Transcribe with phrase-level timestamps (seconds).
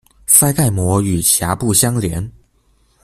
[0.27, 2.27] 腮盖膜与峡部相连。